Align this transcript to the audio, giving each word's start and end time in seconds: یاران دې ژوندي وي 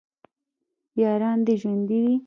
یاران 1.01 1.37
دې 1.45 1.53
ژوندي 1.61 1.97
وي 2.03 2.15